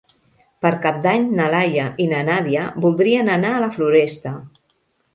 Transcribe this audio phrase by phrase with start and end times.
[0.65, 4.39] Per Cap d'Any na Laia i na Nàdia voldrien anar a la Floresta.